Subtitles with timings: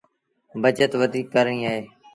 [0.61, 1.81] بچت وڌيٚڪ ڪرڻيٚ اهي